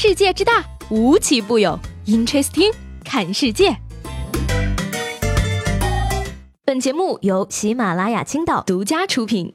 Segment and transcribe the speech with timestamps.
[0.00, 1.76] 世界之大，无奇不有。
[2.06, 2.72] Interesting，
[3.04, 3.76] 看世界。
[6.64, 9.52] 本节目由喜马拉雅青岛独家出品。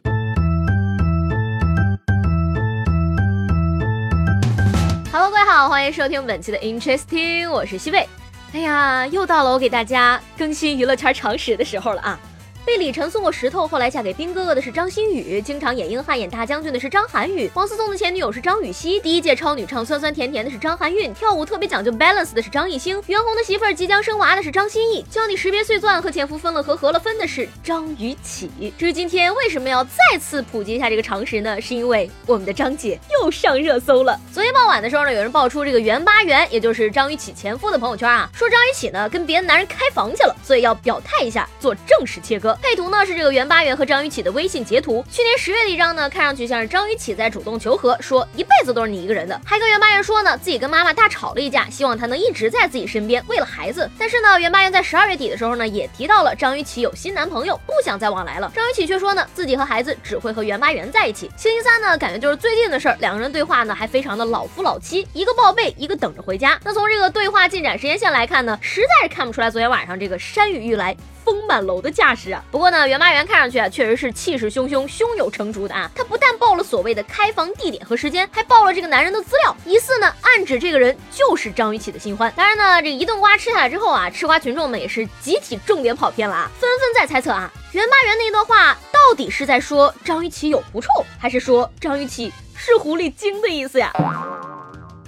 [5.14, 8.06] Hello，各位好，欢迎收听本期的 Interesting，我是西贝。
[8.52, 12.20] 哎呀，又到了我给大家更新娱乐圈常识的时候了啊！
[12.66, 28.50] 被李晨送过石头，后来嫁给兵哥哥的是张馨予；经常演硬汉演大将军的是张涵予；王思聪的前女友是张雨绮；第一届超女唱酸酸甜甜的是张含韵；跳舞特别讲究 balance 的是张艺兴；袁弘的媳妇儿即将生娃的是张歆艺；教你识别碎钻和前夫分了合合了分的是张雨绮。
[28.78, 31.60] 至于今天为什么要再次普及一下这个常识呢？
[31.60, 34.18] 是因为我们的张姐又上热搜了。
[34.32, 42.53] 昨天傍晚的时候呢，有人爆出这个袁八元，也就是张雨绮前夫的朋友圈啊，说张雨绮呢跟别的男人开房去了，所以要表态一下，做正式切割。
[42.62, 53.90] 配图呢是这个袁巴元和张雨绮的微信截图，去年十月的一张呢，看上去像是张雨绮在主动求和，说一辈子都是你一个人的，还跟袁巴元说呢，自己跟妈妈大吵了一架，希望他能一直在自己身边，为了孩子。
[53.98, 58.52] 但是呢，袁巴元在十二月底的时候呢，也提到了张雨绮有新男朋友，不想再往来了。
[58.56, 61.30] 张雨绮却说呢，自己和孩子只会和袁巴元在一起。
[61.38, 66.60] 星期三呢，感觉就是最近的事儿，两个人对话呢还非常的老夫老妻，一个报备，一个等着回家。
[66.64, 70.96] 那从这个对话进展时间线来看呢，实在是看不出来昨天晚上这个山雨欲来。
[71.24, 72.44] 风满楼的架势啊！
[72.52, 75.90] 不过呢，袁八元看上去啊，确实是气势汹汹、胸有成竹的啊。
[75.96, 82.32] 他不但报了所谓的开房地点和时间，还报了这个男人的资料，疑似呢暗指这个人就是张雨绮的新欢。
[82.36, 90.88] 当然呢，这一顿瓜吃下来之后啊，吃瓜群众们也是集体重点跑偏了啊，纷纷在猜测啊，袁八元那一段话到底是在说张雨绮有狐臭，
[91.20, 93.94] 还是说张雨绮是狐狸精的意思呀？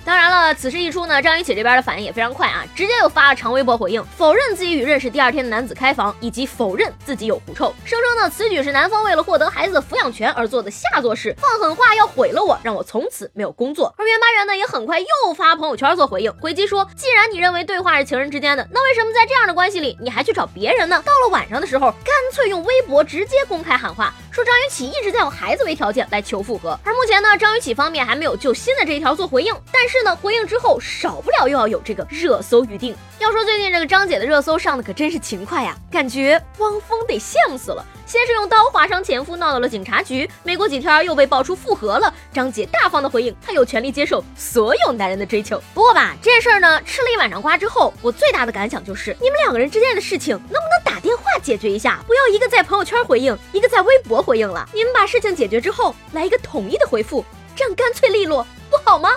[0.05, 13.95] 当然了，此事一出呢，张雨绮这边的反应也非常快啊，直接又发了长微博回应，否认自己与认识第二天的男子开房，以及否认自己有狐臭，声称呢此举是男方为了获得孩子的抚养权而做的下作事，放狠话要毁了我，让我从此没有工作。
[13.97, 21.01] 而袁八元呢也很快又发朋友圈做回应，回击说，既然你认为对话是情人之间的，那为什么在这样的关系里你还去找别人呢？
[21.03, 24.13] 到了晚上的时候，干脆用微博直接公开喊话。
[24.35, 32.93] 说张雨绮一直在用孩子为条件来求复合，而目前呢，张雨绮方面还没有就新的这一条做回应，但是呢，回应之后少不了又要有这个热搜预定。
[33.17, 37.81] 要说最近这个张姐的热搜上的可真是勤快呀，感觉汪峰得羡慕死了。
[38.05, 42.13] 先是用刀划伤前夫，闹到了警察局，没过几天又被爆出复合了。
[42.33, 45.63] 张姐大方的回应，她有权利接受所有男人的追求。
[45.73, 50.64] 不过吧，这事儿呢，吃了一晚上瓜之后，我最大的感想就是，你们两个人之间的事情能不能打
[51.05, 52.03] 电话解决一下？
[52.07, 54.67] 不要一个在朋友圈回应，一个在微博回应了。
[54.73, 57.23] 你们把事情解决之后，来一个统一的回复，
[57.55, 59.11] 这样干脆利落，不好吗？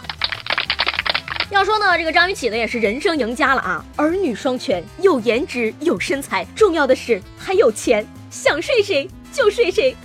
[1.48, 8.06] 要说呢，这个张雨绮呢也是人生赢家了啊，儿女双全，有颜值，有身材，重要的是还有钱。
[8.30, 9.96] 想睡谁就睡谁，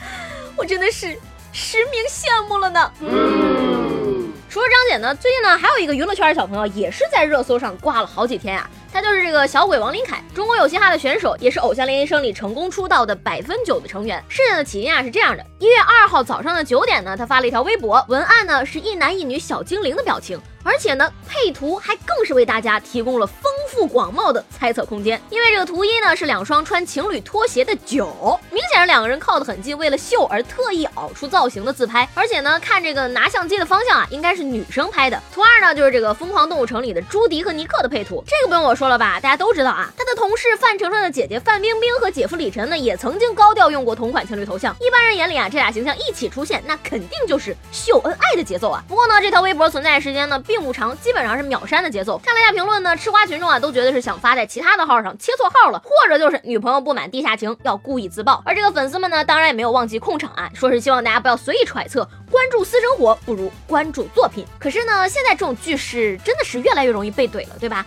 [0.56, 1.20] 我真的是
[1.52, 2.94] 实名羡慕了呢。
[3.02, 8.70] 嗯除了张姐呢，最近呢还有一个娱乐圈的小朋友也是在热搜上挂了好几天啊。
[8.94, 14.24] 他就是这个小鬼王林凯，中国有嘻哈的选手，也是偶像练习生里成功出道的百分九的成员。
[14.30, 20.40] 事件的起因啊是这样的：一月二号早上的九点呢，他发了一条微博，文案呢是一男一女小精灵的表情。
[20.64, 25.22] 而且呢，配图还更是为大家提供了丰富广袤的猜测空间。
[25.30, 32.08] 因为这个图一呢是两双穿情侣拖鞋的脚，明显是两个人靠得很近，为了秀而特意凹出造型的自拍。
[32.14, 35.22] 而且呢，看这个拿相机的方向啊，应该是女生拍的。
[35.34, 39.92] 图二呢就是这个《疯狂动物城》里的朱迪和尼克的配图，这个不用我说了吧，大家都知道啊。
[39.98, 44.74] 他的同事范丞丞的姐姐范冰冰和姐夫李晨呢，也曾经高调用过同款情侣头像。
[44.80, 48.82] 一般人眼里啊，这俩形象一起出现，那肯定就是秀恩爱的节奏啊。
[48.88, 50.42] 不过呢，这条微博存在时间呢。
[50.53, 52.16] 并并不长，基本上是秒删的节奏。
[52.24, 58.40] 看了一下评论呢，吃瓜群众啊都觉得是想发在其他的号上切错号了，或者就是女朋友不满地下情要故意自爆。
[58.46, 64.46] 而这个粉丝们呢，当然也没有忘记控场啊，说是希望大家不要随意揣测，关注私生活不如关注作品。
[64.60, 67.84] 可是呢，现在这种句式真的是越来越容易被怼了，对吧？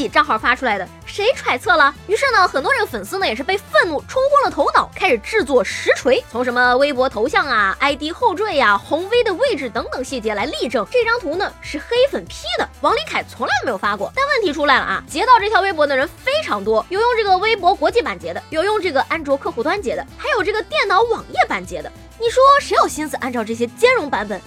[0.00, 1.94] 己账号发出来的，谁揣测了？
[2.06, 12.68] 于是呢，很多这个粉丝呢也是被愤怒冲昏了头脑，开始制作实锤，从什么微博头像啊、ID 后缀呀、红 V 的位置等等细节来例证这张图呢是黑粉 P 的。
[12.80, 15.02] 王林凯从来没有发过，但问题出来了啊！
[15.08, 21.90] 截到这条微博的人非常多，有用这个微博国际版截的，有用这个安卓客户端截的，还有这个电脑网页版截的。
[22.20, 24.40] 你说谁有心思按照这些兼容版本？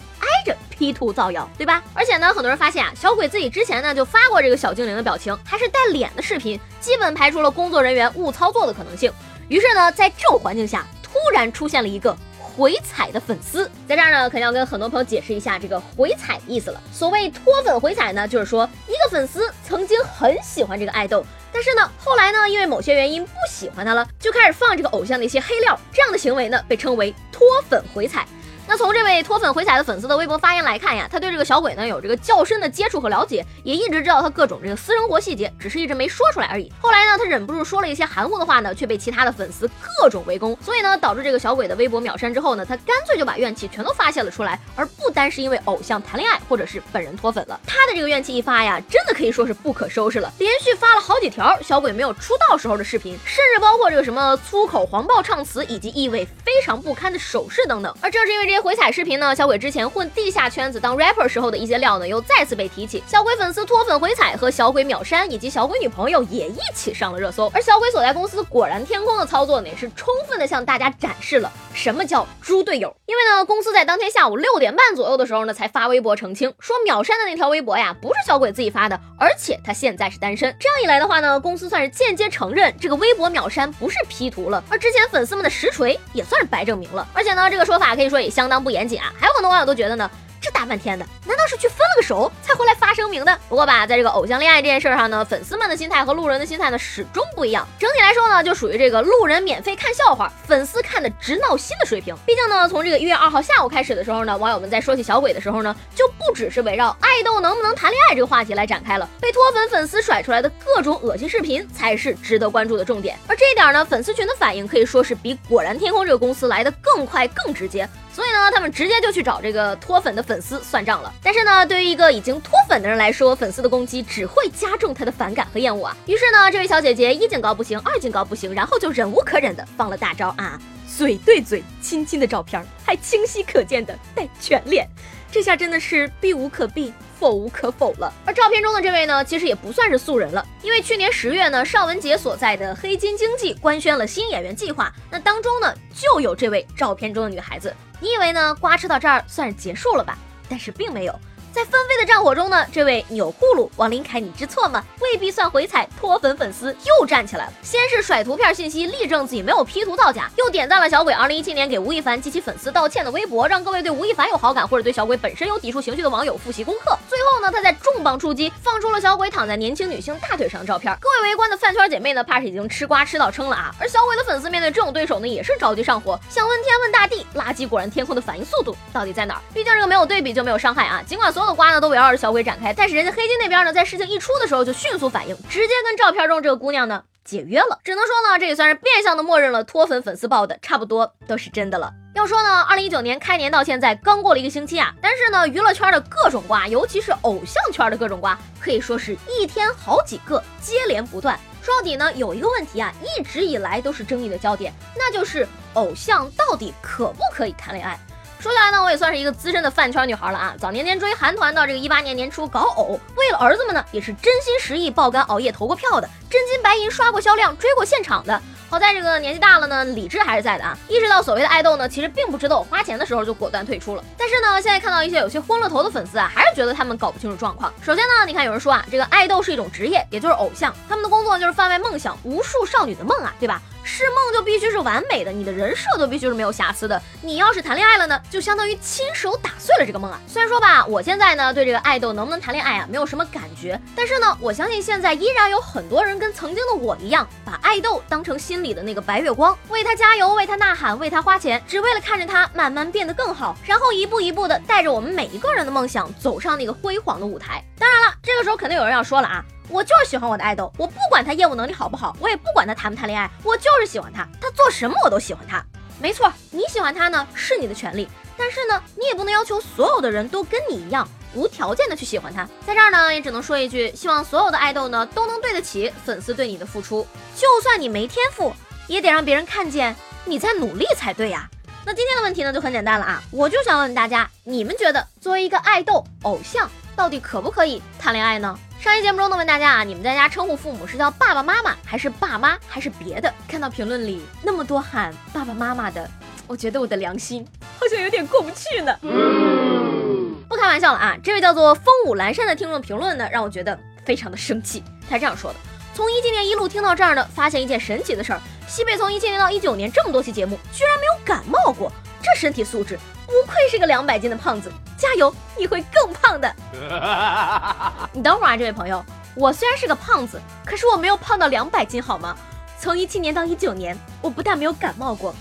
[0.81, 1.83] P 图造谣，对吧？
[1.93, 9.13] 而且呢，很多人发现啊，小鬼自己之前呢就发过这个小精灵的表情，还是带脸的视频，基本排除了工作人员误操作的可能性。
[9.47, 16.81] 于是呢，在这种环境下，突然出现了一个回踩的粉丝，在这儿呢，肯定要跟很多朋友解释一下这个回踩的意思了。
[16.91, 21.23] 所谓脱粉回踩呢，就是说一个粉丝曾经很喜欢这个爱豆，
[21.53, 28.25] 但是呢，后来呢，因为某些原因不喜欢他了，就开始放这个偶像的一些黑料，这样的行为呢，被称为脱粉回踩。
[28.67, 36.71] 那从这位脱粉回踩的粉丝的微博发言来看呀，他对这个小鬼呢有这个较深的接触和了解，也一直知道他各种这个私生活细节，只是一直没说出来而已。
[36.79, 39.69] 后来呢，他忍不住说了一些含糊的话呢，却被其他的粉丝
[39.99, 47.59] 各种围攻，所以呢，导致这个小鬼的微博秒删之后呢，他干脆就把怨气全都发泄了出来，而不单是因为偶像谈恋爱或者是本人脱粉了。
[47.67, 57.93] 他的这个怨气一发呀，真的可以说是不可收拾了，连续发了好几条小鬼没有出道时候的视频，甚至包括这个什么粗口黄暴唱词以及意味非常不堪的手势等等。
[58.01, 63.01] 而正是因为这这些回踩视频呢，小鬼之前混地下圈子当 rapper 时候的一些料呢，又再次被提起。
[63.07, 67.49] 小鬼粉丝脱粉回踩和小鬼秒删以及小鬼女朋友也一起上了热搜。
[67.55, 72.93] 而小鬼所在公司果然天空的操作呢，也是充分的向大家展示了什么叫猪队友。
[73.05, 80.53] 因为呢，公司在当天下午六点半左右的时候呢，才发微博澄清说秒删的那条微博呀，不是小鬼自己发的，而且他现在是单身。
[80.59, 87.07] 这样一来的话呢，公司算是间接承认这个微博秒删不是 P 图了，而之前粉丝们的实锤也算是白证明了。
[87.13, 89.13] 而且呢，这个说法可以说也相相当不严谨啊。
[89.19, 90.09] 还有很多网友都觉得呢。
[90.43, 93.39] 这大半天的，难道是去分了个手才回来发声明的？
[93.47, 97.63] 不过吧，在这个偶像恋爱这件事上呢，粉丝们的心态和路人的心态呢始终不一样。
[97.77, 102.15] 整体来说呢，就属于这个路人免费看笑话，粉丝看的直闹心的水平。
[102.25, 109.07] 毕竟呢，从这个一月二号下午开始的时候呢，网友们在说起小鬼的时候呢，就不只是围绕爱豆能不能谈恋爱这个话题来展开了。
[109.19, 113.15] 被脱粉粉丝甩出来的各种恶心视频才是值得关注的重点。
[113.27, 117.87] 而这一点呢，粉丝群的反应可以说是比果然天空这个公司来的更快更直接。
[118.13, 121.13] 所以呢，他们直接就去找这个脱粉的粉丝算账了。
[121.23, 125.97] 但是呢，对于一个已经脱粉的人来说，粉丝的攻击只会加重他的反感和厌恶啊。
[126.05, 134.87] 于是呢，这位小姐姐一警告不行，二警告不行，然后就忍无可忍的放了大招啊，嘴对嘴亲亲的照片，还清晰可见的带全脸，
[135.31, 136.93] 这下真的是避无可避。
[137.21, 138.11] 否无可否了。
[138.25, 147.71] 而照片中的这位呢，其实也不算是素人了，因为去年十月呢，邵文杰所在的黑金经济官宣了新演员计划，那当中呢就有这位照片中的女孩子。
[147.99, 150.17] 你以为呢，瓜吃到这儿算是结束了吧？
[150.49, 151.19] 但是并没有。
[151.53, 154.81] 在纷飞的战火中呢，这位钮祜禄王林凯，你知错吗？
[155.01, 157.53] 未必算回踩脱粉粉丝又站起来了。
[157.61, 166.97] 先是甩图片信息，力证自己没有 P 图造假，又点赞了小鬼2017年给吴亦凡及其粉丝道歉的微博，让各位对吴亦凡有好感或者对小鬼本身有抵触情绪的网友复习功课。
[167.09, 167.70] 最后呢，他在
[168.01, 170.91] 重磅出击，放出了小鬼躺在年轻女性大腿上的照片。
[170.99, 173.71] 各位围观的饭圈姐妹呢，怕是已经吃瓜吃到撑了啊。
[173.79, 179.41] 而小鬼的粉丝面对这种对手呢，也是着急上火，想问天问大地，垃圾果然天空的反应速度到底在哪儿？
[179.53, 181.03] 毕竟这个没有对比就没有伤害啊。
[181.05, 182.17] 尽管所有的瓜呢都围绕着。
[182.17, 187.79] 小鬼展开，但是人家黑金那边呢，在事情一出的时候就迅速反应，直接跟照片中这个姑娘呢解约了。
[187.83, 191.91] 只能说呢，这也算是变相的默认了脱粉粉丝爆的差不多都是真的了。
[192.13, 201.39] 要说呢，二零一九年开年到现在刚过了一个星期啊，但是呢，娱乐圈的各种瓜，尤其是偶像圈的各种瓜，可以说是一天好几个，接连不断。
[201.63, 207.97] 说到底呢，有一个问题啊，一直以来都是争议的焦点，那就是偶像到底可不可以谈恋爱？
[208.41, 210.53] 说起来呢，我也算是一个资深的饭圈女孩了啊。
[210.59, 218.41] 早年间追韩团，到这个一八年年初搞偶，为了儿子们呢，也是真心实意爆肝熬夜投过票的，真金白银刷过销量，追过现场的。
[218.71, 220.77] 好在这个年纪大了呢，理智还是在的啊。
[220.87, 224.03] 意识到所谓的爱豆呢，其实并不值得我花钱的时候，就果断退出了。
[224.17, 227.69] 但是呢，现在看到一些有些昏了头的粉丝啊，还是觉得他们搞不清楚状况。
[227.81, 233.61] 首先呢，你看有人说啊，这个爱豆是一种职业，也就是偶像，他们的工作就是贩卖梦想，无数少女的梦啊，对吧？
[233.83, 237.01] 是梦就必须是完美的，你的人设都必须是没有瑕疵的。
[237.21, 240.19] 你要是谈恋爱了呢，就相当于亲手打碎了这个梦啊。
[240.27, 257.63] 虽然说吧，我现在呢对这个爱豆能不能谈恋爱啊没有什么感觉，但是呢，我相信现在依然有很多人跟曾经的我一样，把爱豆当成心里的那个白月光，为他加油，为他呐喊，为他花钱，只为了看着他慢慢变得更好，然后一步一步的带着我们每一个人的梦想走上那个辉煌的舞台。
[257.77, 259.43] 当然了，这个时候肯定有人要说了啊。
[259.71, 265.63] 我就是喜欢我的爱豆，我不管他业务能力好不好，我也不管他谈不谈恋爱，我就是喜欢他，他做什么我都喜欢他。
[265.97, 272.45] 没错，你喜欢他呢是你的权利，但是呢，你也不能要求所有的人都跟你一样无条件的去喜欢他。
[272.67, 278.53] 在这儿呢，也只能说一句，希望所有的爱豆呢都能对得起粉丝对你的付出，就算你没天赋，
[278.87, 281.49] 也得让别人看见你在努力才对呀。
[281.85, 288.59] 那今天的问题呢就很简单了啊，我就想问大家，你们觉得作为一个爱豆偶像，到底可不可以谈恋爱呢？
[288.81, 293.31] 上期节目中呢，问大家啊，你们在家称呼父母是叫爸爸妈妈，还是爸妈，还是别的？
[293.47, 296.09] 看到评论里那么多喊爸爸妈妈的，
[296.47, 297.47] 我觉得我的良心
[297.79, 298.97] 好像有点过不去呢。
[299.03, 304.83] 嗯不开玩笑了啊，这位叫做风舞阑珊的听众评论呢，让我觉得非常的生气。
[305.07, 305.59] 他这样说的：
[305.93, 312.97] 从一七年一路听到这儿呢，发现一件神奇的事儿，西北从一七年到一九年这么多期节目，居然没有感冒过，这身体素质。
[313.31, 316.53] 不愧是个两百斤的胖子，加油，你会更胖的。
[318.11, 319.03] 你等会儿啊，这位朋友，
[319.35, 322.35] 我虽然是个胖子，可是我没有胖到两百斤好吗？
[322.77, 325.33] 从一七年到一九年，我不但没有感冒过，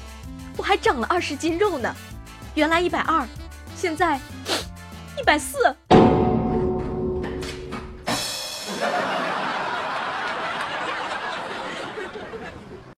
[0.57, 1.93] 我还长了二十斤肉呢。
[2.55, 3.27] 原来一百二，
[3.75, 4.21] 现在
[5.19, 5.75] 一百四。